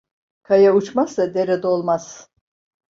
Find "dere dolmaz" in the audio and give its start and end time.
1.33-2.05